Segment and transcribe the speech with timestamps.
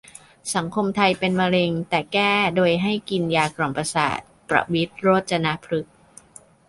[0.55, 5.95] สังคมไทยเป็นมะเร็งแต่แก้โดยให้กินยากล่อมประสาท ประวิตร โรจรพฤกษ์